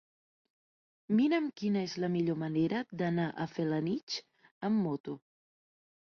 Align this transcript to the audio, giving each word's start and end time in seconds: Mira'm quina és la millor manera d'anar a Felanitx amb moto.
Mira'm 1.19 1.49
quina 1.61 1.83
és 1.89 1.93
la 2.05 2.09
millor 2.13 2.39
manera 2.45 2.81
d'anar 3.03 3.27
a 3.45 3.49
Felanitx 3.53 4.19
amb 4.71 4.83
moto. 4.89 5.17